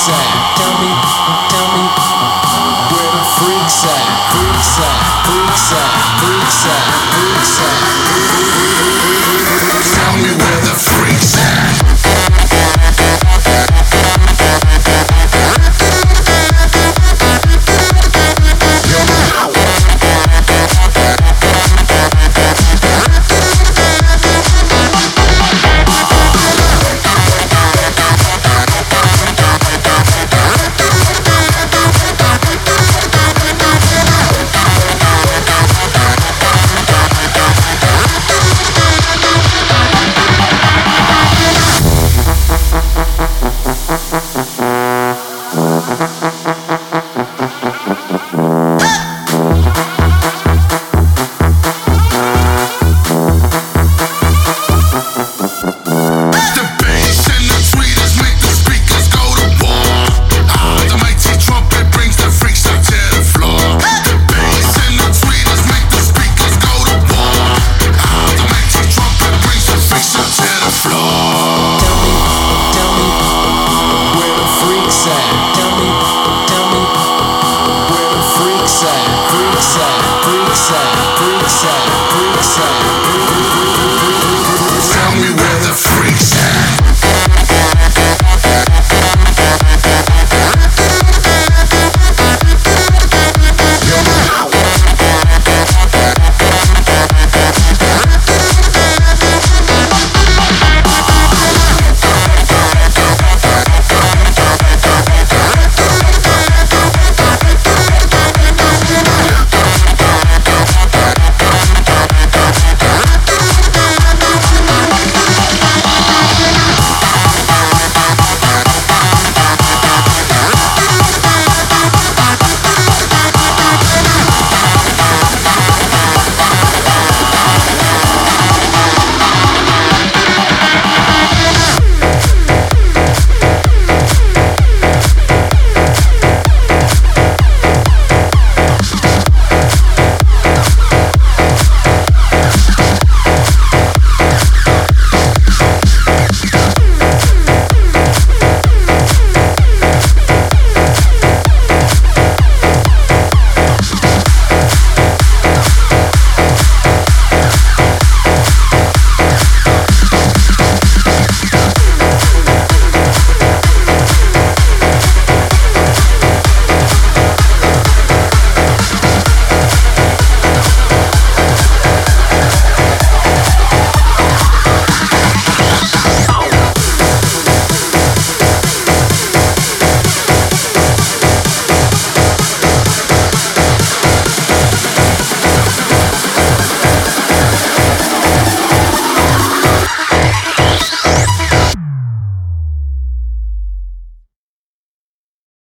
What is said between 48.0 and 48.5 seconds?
Ha ha ha!